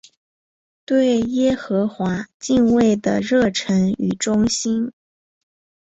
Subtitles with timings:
[0.83, 4.91] 对耶和华敬畏的热诚与忠心。